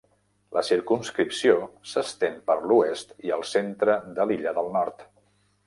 [0.55, 1.57] La circumscripció
[1.91, 5.09] s'estén per l'oest i el centre de l'illa del Nord.